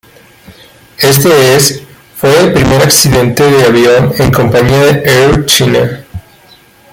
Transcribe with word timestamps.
Este 0.97 1.55
es 1.55 1.83
fue 2.15 2.35
el 2.39 2.53
primer 2.53 2.81
accidente 2.81 3.43
de 3.43 3.63
avión 3.65 4.11
en 4.17 4.31
compañía 4.31 4.79
de 4.93 5.03
Air 5.07 5.45
China. 5.45 6.03